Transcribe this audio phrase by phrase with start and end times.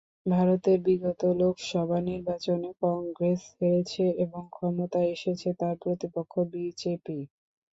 [0.27, 7.17] ভারতের বিগত লোকসভা নির্বাচনে কংগ্রেস হেরেছে এবং ক্ষমতায় এসেছে তার প্রতিপক্ষ বিজেপি।